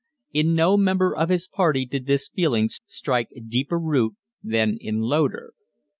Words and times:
In 0.33 0.55
no 0.55 0.77
member 0.77 1.15
of 1.15 1.29
his 1.29 1.47
party 1.47 1.85
did 1.85 2.07
this 2.07 2.27
feeling 2.27 2.69
strike 2.87 3.29
deeper 3.49 3.77
root 3.79 4.15
than 4.41 4.79
in 4.81 5.01
Loder. 5.01 5.53